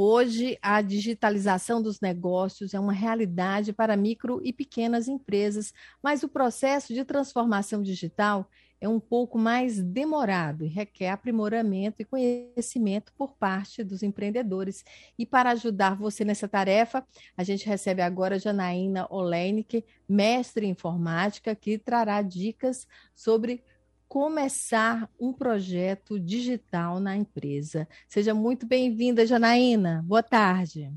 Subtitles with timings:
[0.00, 6.28] Hoje, a digitalização dos negócios é uma realidade para micro e pequenas empresas, mas o
[6.28, 8.48] processo de transformação digital
[8.80, 14.84] é um pouco mais demorado e requer aprimoramento e conhecimento por parte dos empreendedores.
[15.18, 17.04] E para ajudar você nessa tarefa,
[17.36, 23.64] a gente recebe agora Janaína Olenik, mestre em informática, que trará dicas sobre
[24.08, 27.86] começar um projeto digital na empresa.
[28.08, 30.02] Seja muito bem-vinda, Janaína.
[30.06, 30.90] Boa tarde.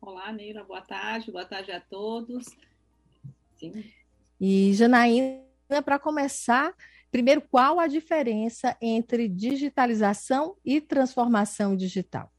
[0.00, 0.62] Olá, Neila.
[0.62, 1.32] Boa tarde.
[1.32, 2.46] Boa tarde a todos.
[3.56, 3.84] Sim.
[4.40, 5.42] E, Janaína,
[5.84, 6.72] para começar,
[7.10, 12.32] primeiro, qual a diferença entre digitalização e transformação digital?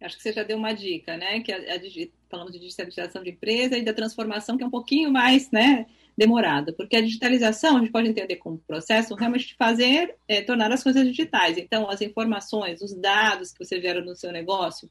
[0.00, 1.40] Acho que você já deu uma dica, né?
[1.40, 1.80] Que a, a,
[2.28, 5.86] falamos de digitalização de empresa e da transformação, que é um pouquinho mais, né?
[6.20, 10.70] Demorada, porque a digitalização a gente pode entender como processo realmente de fazer, é, tornar
[10.70, 11.56] as coisas digitais.
[11.56, 14.90] Então, as informações, os dados que você gera no seu negócio,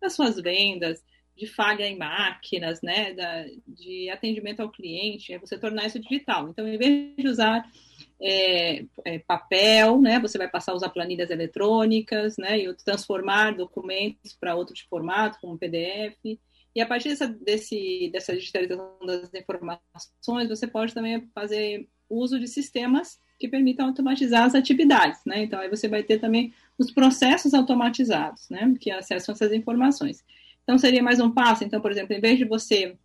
[0.00, 1.04] das suas vendas,
[1.36, 6.48] de falha em máquinas, né, da, de atendimento ao cliente, é você tornar isso digital.
[6.48, 7.70] Então, em vez de usar
[8.18, 14.32] é, é, papel, né, você vai passar a usar planilhas eletrônicas, né, e transformar documentos
[14.40, 16.16] para outro formato, como PDF.
[16.74, 22.46] E a partir dessa, desse, dessa digitalização das informações, você pode também fazer uso de
[22.46, 25.42] sistemas que permitam automatizar as atividades, né?
[25.42, 28.74] Então, aí você vai ter também os processos automatizados, né?
[28.80, 30.24] Que acessam essas informações.
[30.62, 31.64] Então, seria mais um passo.
[31.64, 32.96] Então, por exemplo, em vez de você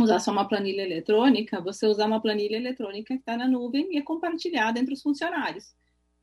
[0.00, 3.98] usar só uma planilha eletrônica, você usar uma planilha eletrônica que está na nuvem e
[3.98, 5.74] é compartilhada entre os funcionários.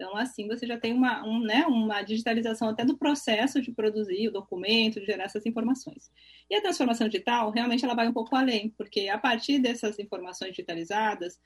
[0.01, 4.29] Então, assim, você já tem uma, um, né, uma digitalização até do processo de produzir
[4.29, 6.09] o documento, de gerar essas informações.
[6.49, 10.49] E a transformação digital, realmente, ela vai um pouco além, porque a partir dessas informações
[10.49, 11.39] digitalizadas,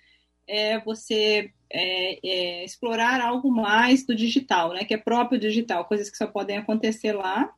[0.47, 6.09] é você é, é, explorar algo mais do digital, né, que é próprio digital, coisas
[6.09, 7.53] que só podem acontecer lá,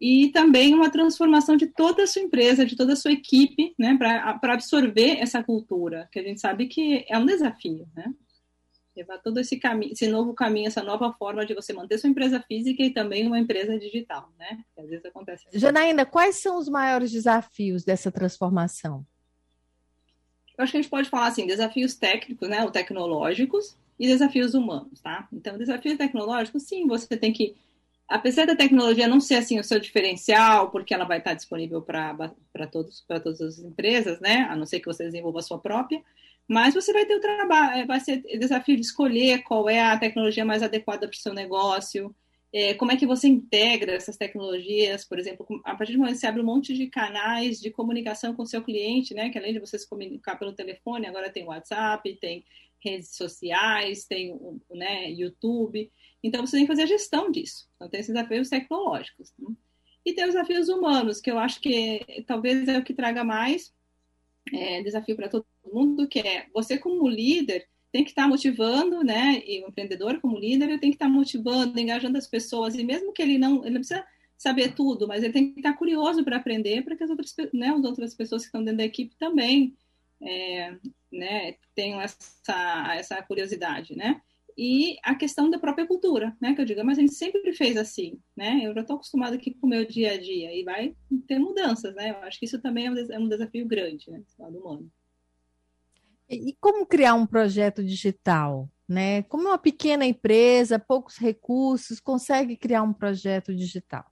[0.00, 3.94] e também uma transformação de toda a sua empresa, de toda a sua equipe, né,
[3.98, 8.14] para absorver essa cultura, que a gente sabe que é um desafio, né?
[8.96, 12.40] Levar todo esse caminho, esse novo caminho, essa nova forma de você manter sua empresa
[12.40, 14.64] física e também uma empresa digital, né?
[14.76, 15.46] Às vezes acontece.
[15.48, 15.58] Assim.
[15.58, 19.06] Janaína, quais são os maiores desafios dessa transformação?
[20.56, 24.54] Eu acho que a gente pode falar assim, desafios técnicos, né, ou tecnológicos, e desafios
[24.54, 25.26] humanos, tá?
[25.32, 27.56] Então, desafios tecnológicos, sim, você tem que,
[28.06, 32.30] apesar da tecnologia não ser assim o seu diferencial, porque ela vai estar disponível para
[32.70, 34.46] todos, para todas as empresas, né?
[34.50, 36.02] A não ser que você desenvolva a sua própria,
[36.48, 39.80] mas você vai ter o trabalho, é, vai ser o desafio de escolher qual é
[39.80, 42.14] a tecnologia mais adequada para o seu negócio,
[42.52, 46.20] é, como é que você integra essas tecnologias, por exemplo, a partir do momento que
[46.20, 49.52] você abre um monte de canais de comunicação com o seu cliente, né, que além
[49.52, 52.44] de você se comunicar pelo telefone, agora tem WhatsApp, tem
[52.78, 54.38] redes sociais, tem
[54.70, 55.90] né, YouTube,
[56.22, 59.32] então você tem que fazer a gestão disso, então tem esses desafios tecnológicos.
[59.38, 59.48] Né?
[60.04, 63.74] E tem os desafios humanos, que eu acho que talvez é o que traga mais
[64.52, 69.42] é, desafio para todo mundo, que é você como líder tem que estar motivando, né?
[69.46, 73.12] E o empreendedor como líder ele tem que estar motivando, engajando as pessoas e mesmo
[73.12, 74.04] que ele não, ele não precisa
[74.36, 77.68] saber tudo, mas ele tem que estar curioso para aprender, para que as outras, né,
[77.68, 79.74] as outras pessoas que estão dentro da equipe também,
[80.20, 80.76] é,
[81.10, 84.20] né, tenham essa, essa curiosidade, né?
[84.56, 86.54] E a questão da própria cultura, né?
[86.54, 88.60] Que eu digo, mas a gente sempre fez assim, né?
[88.62, 90.94] Eu já estou acostumado aqui com o meu dia a dia e vai
[91.28, 92.10] ter mudanças, né?
[92.10, 94.18] Eu acho que isso também é um é desafio grande, né?
[94.18, 94.90] Do lado humano.
[96.28, 99.22] E como criar um projeto digital, né?
[99.24, 104.04] Como uma pequena empresa, poucos recursos, consegue criar um projeto digital?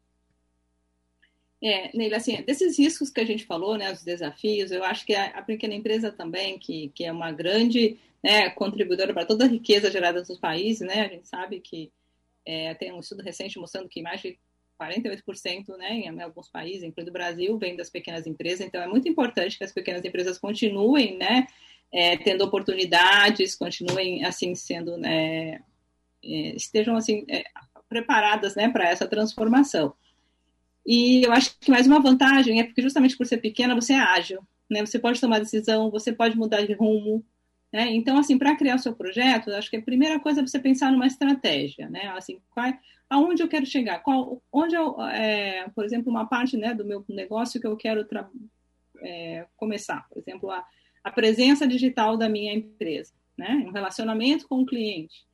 [1.62, 5.15] É, Neila, assim, desses riscos que a gente falou, né, os desafios, eu acho que
[5.15, 9.49] a, a pequena empresa também, que, que é uma grande né, contribuidora para toda a
[9.49, 11.03] riqueza gerada nos países, né?
[11.03, 11.93] A gente sabe que
[12.47, 14.38] é, tem um estudo recente mostrando que mais de
[14.81, 18.67] 48% né, em alguns países, incluindo o Brasil, vem das pequenas empresas.
[18.67, 21.47] Então, é muito importante que as pequenas empresas continuem, né,
[21.93, 25.61] é, tendo oportunidades, continuem assim sendo, né,
[26.25, 27.44] é, estejam assim é,
[27.91, 29.94] preparadas, né, para essa transformação.
[30.87, 33.99] E eu acho que mais uma vantagem é porque justamente por ser pequena você é
[33.99, 34.85] ágil, né?
[34.85, 37.25] Você pode tomar decisão, você pode mudar de rumo,
[37.75, 37.93] né?
[37.93, 40.93] Então, assim, para criar o seu projeto, acho que a primeira coisa é você pensar
[40.93, 42.06] numa estratégia, né?
[42.11, 42.73] Assim, qual,
[43.11, 43.99] aonde eu quero chegar?
[43.99, 48.06] Qual, onde eu, é, por exemplo, uma parte né, do meu negócio que eu quero
[49.03, 50.65] é, começar, por exemplo, a,
[51.03, 53.65] a presença digital da minha empresa, né?
[53.67, 55.26] Um relacionamento com o cliente.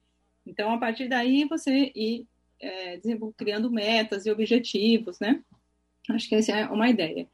[0.47, 2.27] Então, a partir daí, você ir
[2.59, 2.99] é,
[3.37, 5.43] criando metas e objetivos, né?
[6.09, 7.29] Acho que essa é uma ideia.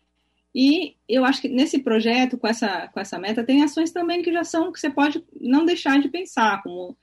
[0.58, 4.32] E eu acho que nesse projeto, com essa, com essa meta, tem ações também que
[4.32, 6.96] já são que você pode não deixar de pensar, como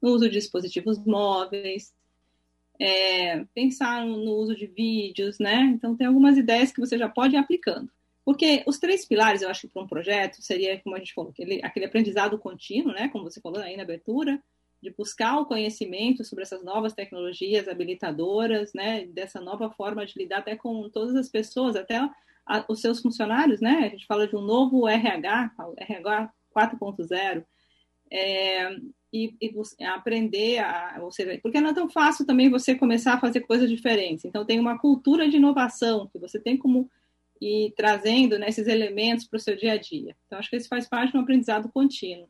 [0.00, 1.92] no uso de dispositivos móveis,
[2.80, 5.70] é, pensar no uso de vídeos, né?
[5.74, 7.90] Então, tem algumas ideias que você já pode ir aplicando.
[8.24, 11.30] Porque os três pilares, eu acho que para um projeto, seria, como a gente falou,
[11.30, 13.10] aquele, aquele aprendizado contínuo, né?
[13.10, 14.42] Como você falou aí na abertura,
[14.82, 19.04] de buscar o conhecimento sobre essas novas tecnologias habilitadoras, né?
[19.04, 22.00] Dessa nova forma de lidar até com todas as pessoas, até
[22.46, 23.84] a, os seus funcionários, né?
[23.84, 27.44] A gente fala de um novo RH, RH 4.0.
[28.10, 28.76] É,
[29.12, 33.20] e, e aprender a, ou seja, porque não é tão fácil também você começar a
[33.20, 34.24] fazer coisas diferentes.
[34.24, 36.90] Então tem uma cultura de inovação que você tem como
[37.40, 40.16] ir trazendo né, esses elementos para o seu dia a dia.
[40.26, 42.28] Então acho que isso faz parte de um aprendizado contínuo.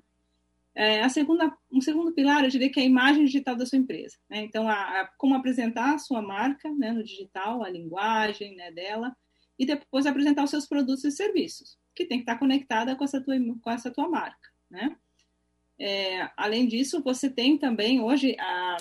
[0.74, 3.78] É, a segunda, um segundo pilar, eu diria que é a imagem digital da sua
[3.78, 4.16] empresa.
[4.28, 4.42] Né?
[4.42, 9.16] Então, a, a, como apresentar a sua marca né, no digital, a linguagem né, dela,
[9.58, 13.20] e depois apresentar os seus produtos e serviços, que tem que estar conectada com essa
[13.20, 14.50] tua, com essa tua marca.
[14.70, 14.96] Né?
[15.78, 18.76] É, além disso, você tem também hoje a,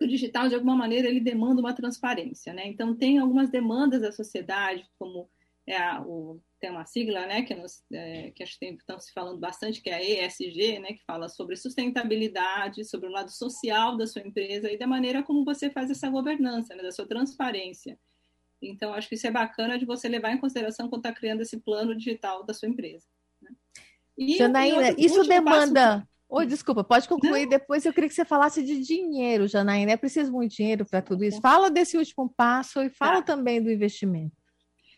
[0.00, 2.66] o digital, de alguma maneira, ele demanda uma transparência, né?
[2.66, 5.28] Então, tem algumas demandas da sociedade, como
[5.66, 9.12] é a, o, tem uma sigla, né, que, nós, é, que acho que estão se
[9.12, 13.96] falando bastante, que é a ESG, né, que fala sobre sustentabilidade, sobre o lado social
[13.96, 17.98] da sua empresa e da maneira como você faz essa governança, né, da sua transparência.
[18.60, 21.58] Então, acho que isso é bacana de você levar em consideração quando está criando esse
[21.58, 23.06] plano digital da sua empresa.
[24.16, 25.98] E, Janaína, e isso demanda.
[25.98, 26.08] Passo...
[26.30, 27.42] Oi, desculpa, pode concluir.
[27.42, 27.50] Não.
[27.50, 29.92] Depois eu queria que você falasse de dinheiro, Janaína.
[29.92, 31.40] É preciso muito dinheiro para tudo isso.
[31.40, 33.34] Fala desse último passo e fala tá.
[33.34, 34.36] também do investimento.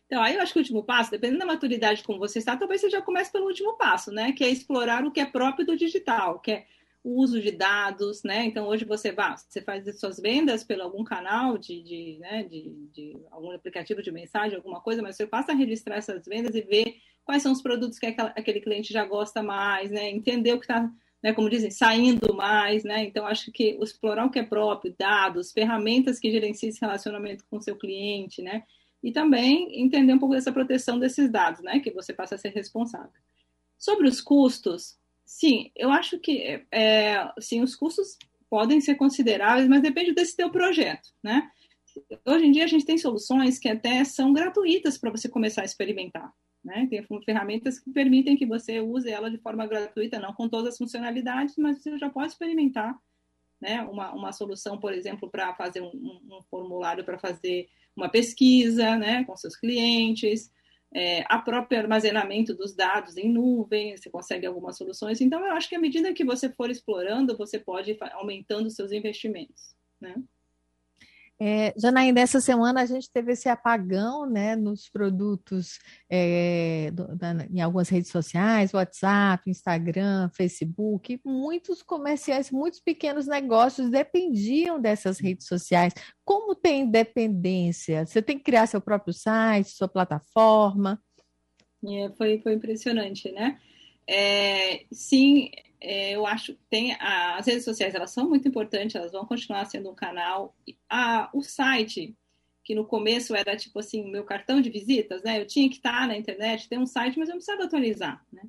[0.06, 2.80] Então, aí eu acho que o último passo, dependendo da maturidade como você está, talvez
[2.80, 4.32] você já comece pelo último passo, né?
[4.32, 6.66] Que é explorar o que é próprio do digital, que é
[7.02, 8.44] o uso de dados, né?
[8.44, 12.42] Então, hoje você vai, você faz as suas vendas pelo algum canal de, de, né,
[12.44, 16.54] de, de algum aplicativo de mensagem, alguma coisa, mas você passa a registrar essas vendas
[16.54, 20.10] e ver quais são os produtos que aquela, aquele cliente já gosta mais, né?
[20.10, 20.90] Entender o que está,
[21.22, 23.04] né, como dizem, saindo mais, né?
[23.04, 27.56] Então, acho que explorar o que é próprio, dados, ferramentas que gerenciem esse relacionamento com
[27.56, 28.64] o seu cliente, né?
[29.02, 31.80] E também entender um pouco dessa proteção desses dados, né?
[31.80, 33.10] Que você passa a ser responsável.
[33.78, 34.99] Sobre os custos,
[35.30, 38.18] sim, eu acho que, é, sim, os custos
[38.48, 41.48] podem ser consideráveis, mas depende desse teu projeto, né?
[42.26, 45.64] Hoje em dia a gente tem soluções que até são gratuitas para você começar a
[45.64, 46.32] experimentar.
[46.64, 46.86] Né?
[46.90, 50.78] Tem ferramentas que permitem que você use ela de forma gratuita, não com todas as
[50.78, 52.96] funcionalidades, mas você já pode experimentar
[53.60, 53.82] né?
[53.82, 59.24] uma, uma solução, por exemplo, para fazer um, um formulário para fazer uma pesquisa né?
[59.24, 60.50] com seus clientes,
[60.94, 65.20] é, a próprio armazenamento dos dados em nuvem, você consegue algumas soluções.
[65.20, 68.90] Então, eu acho que à medida que você for explorando, você pode ir aumentando seus
[68.90, 69.74] investimentos.
[70.00, 70.14] Né?
[71.42, 75.78] É, Janaína, essa semana a gente teve esse apagão né, nos produtos
[76.10, 81.18] é, do, da, em algumas redes sociais, WhatsApp, Instagram, Facebook.
[81.24, 85.94] Muitos comerciantes, muitos pequenos negócios dependiam dessas redes sociais.
[86.26, 88.04] Como tem dependência?
[88.04, 91.02] Você tem que criar seu próprio site, sua plataforma?
[91.88, 93.58] É, foi, foi impressionante, né?
[94.06, 99.24] É, sim, eu acho que tem as redes sociais elas são muito importantes, elas vão
[99.24, 100.54] continuar sendo um canal.
[101.32, 102.14] O site,
[102.62, 105.40] que no começo era tipo assim, meu cartão de visitas, né?
[105.40, 108.42] Eu tinha que estar na internet, ter um site, mas eu não precisava atualizar, né?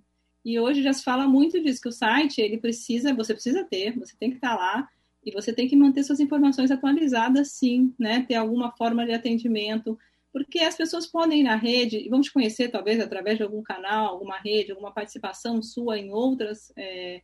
[0.44, 3.98] E hoje já se fala muito disso, que o site, ele precisa, você precisa ter,
[3.98, 4.90] você tem que estar lá,
[5.24, 8.26] e você tem que manter suas informações atualizadas, sim, né?
[8.28, 9.98] Ter alguma forma de atendimento,
[10.32, 13.62] porque as pessoas podem ir na rede e vão te conhecer talvez através de algum
[13.62, 17.22] canal, alguma rede, alguma participação sua em outras, é,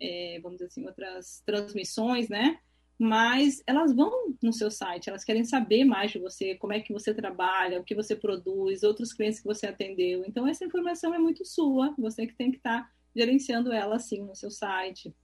[0.00, 2.58] é, vamos dizer assim, outras transmissões, né?
[2.98, 6.92] Mas elas vão no seu site, elas querem saber mais de você, como é que
[6.92, 10.24] você trabalha, o que você produz, outros clientes que você atendeu.
[10.26, 14.22] Então essa informação é muito sua, você que tem que estar tá gerenciando ela assim
[14.22, 15.14] no seu site.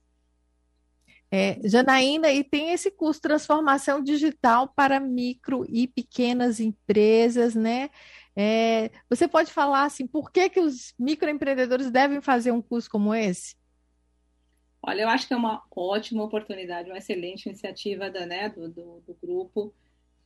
[1.29, 7.89] É, Janaína, e tem esse curso Transformação Digital para micro e pequenas empresas, né?
[8.35, 13.13] É, você pode falar assim, por que, que os microempreendedores devem fazer um curso como
[13.13, 13.55] esse?
[14.81, 19.01] Olha, eu acho que é uma ótima oportunidade, uma excelente iniciativa da, né, do, do,
[19.01, 19.73] do grupo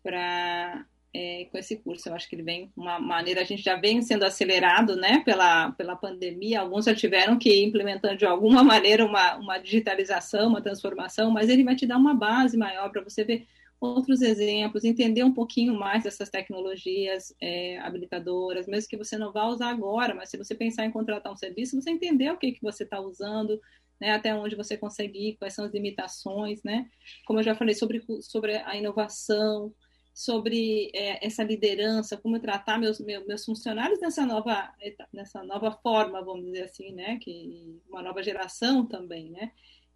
[0.04, 2.10] para é, com esse curso.
[2.10, 5.72] Eu acho que ele vem uma maneira, a gente já vem sendo acelerado né, pela,
[5.72, 10.62] pela pandemia, alguns já tiveram que ir implementando de alguma maneira uma, uma digitalização, uma
[10.62, 13.48] transformação, mas ele vai te dar uma base maior para você ver
[13.80, 19.48] outros exemplos, entender um pouquinho mais dessas tecnologias é, habilitadoras, mesmo que você não vá
[19.48, 22.62] usar agora, mas se você pensar em contratar um serviço, você entender o que, que
[22.62, 23.60] você está usando,
[24.00, 26.88] né, até onde você consegue ir, quais são as limitações, né?
[27.26, 29.74] Como eu já falei sobre, sobre a inovação,
[30.14, 34.72] sobre é, essa liderança, como tratar meus, meus, funcionários nessa nova,
[35.14, 37.18] nessa nova forma, vamos dizer assim, né?
[37.22, 39.52] Que uma nova geração também, né?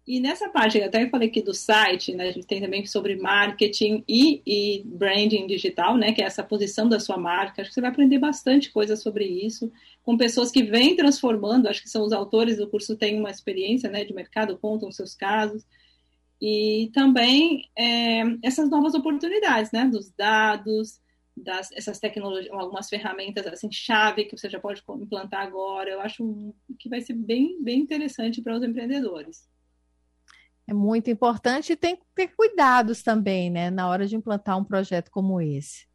[0.06, 3.16] E nessa parte, até eu falei aqui do site, né, a gente tem também sobre
[3.16, 7.60] marketing e, e, branding digital, né, que é essa posição da sua marca.
[7.60, 9.72] Acho que você vai aprender bastante coisa sobre isso,
[10.04, 13.90] com pessoas que vêm transformando, acho que são os autores do curso, têm uma experiência
[13.90, 15.66] né, de mercado, contam seus casos.
[16.40, 21.00] E também é, essas novas oportunidades, né, dos dados,
[21.36, 25.90] das, essas tecnologias, algumas ferramentas assim chave que você já pode implantar agora.
[25.90, 29.46] Eu acho que vai ser bem, bem interessante para os empreendedores
[30.66, 34.64] é muito importante e tem que ter cuidados também, né, na hora de implantar um
[34.64, 35.86] projeto como esse.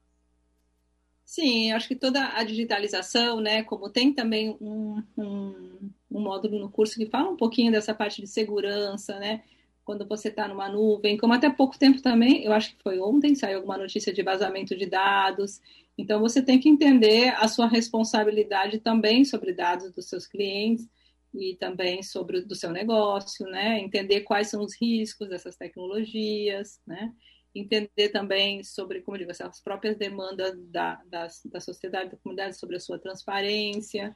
[1.26, 6.70] Sim, acho que toda a digitalização, né, como tem também um, um, um módulo no
[6.70, 9.44] curso que fala um pouquinho dessa parte de segurança, né,
[9.84, 13.36] quando você está numa nuvem, como até pouco tempo também, eu acho que foi ontem,
[13.36, 15.60] saiu alguma notícia de vazamento de dados,
[15.98, 20.88] então você tem que entender a sua responsabilidade também sobre dados dos seus clientes,
[21.34, 23.80] e também sobre do seu negócio, né?
[23.80, 27.14] Entender quais são os riscos dessas tecnologias, né?
[27.56, 32.76] Entender também sobre, como digo, as próprias demandas da, da, da sociedade, da comunidade, sobre
[32.76, 34.16] a sua transparência,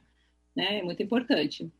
[0.54, 0.78] né?
[0.78, 1.70] É muito importante.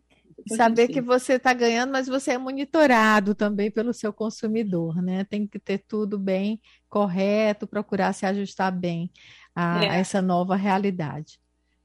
[0.48, 0.92] Saber sim.
[0.92, 5.24] que você está ganhando, mas você é monitorado também pelo seu consumidor, né?
[5.24, 9.10] Tem que ter tudo bem correto, procurar se ajustar bem
[9.54, 9.90] a, é.
[9.90, 11.38] a essa nova realidade.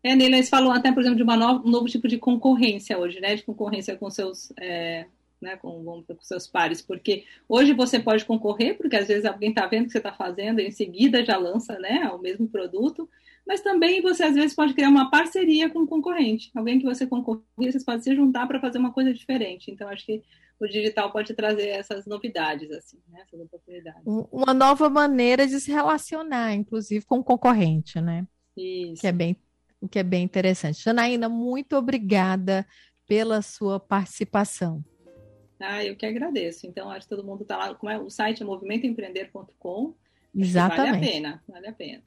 [0.04, 3.36] É, Neila, eles falam até, por exemplo, de um novo tipo de concorrência hoje, né?
[3.36, 5.06] De concorrência com seus, é,
[5.42, 9.66] né, com, com, seus pares, porque hoje você pode concorrer, porque às vezes alguém está
[9.66, 13.10] vendo o que você está fazendo e em seguida já lança né, o mesmo produto,
[13.46, 17.08] mas também você às vezes pode criar uma parceria com um concorrente, alguém que você
[17.08, 19.72] concorrer, vocês podem se juntar para fazer uma coisa diferente.
[19.72, 20.22] Então, acho que
[20.60, 24.04] o digital pode trazer essas novidades, assim, né, essas oportunidades.
[24.06, 28.28] Uma nova maneira de se relacionar, inclusive, com o concorrente, né?
[28.56, 29.02] Isso.
[29.02, 29.36] Que é bem
[29.82, 30.84] o que é bem interessante.
[30.84, 32.66] Janaína, muito obrigada
[33.08, 34.86] pela sua participação.
[35.62, 36.68] Ah, eu que agradeço.
[36.68, 37.74] Então, acho que todo mundo está lá.
[37.76, 37.98] Como é?
[37.98, 39.94] O site é movimentoempreender.com.
[40.36, 40.92] Exatamente.
[40.92, 42.04] Vale a pena, vale a pena.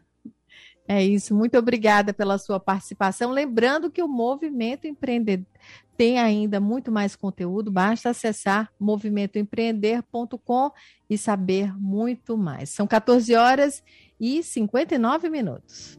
[0.87, 3.30] É isso, muito obrigada pela sua participação.
[3.30, 5.42] Lembrando que o Movimento Empreender
[5.96, 10.70] tem ainda muito mais conteúdo, basta acessar movimentoempreender.com
[11.08, 12.68] e saber muito mais.
[12.70, 13.82] São 14 horas
[14.20, 15.99] e 59 minutos.